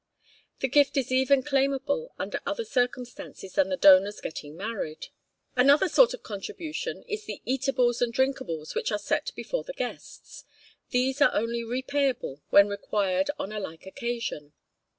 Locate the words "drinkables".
8.11-8.73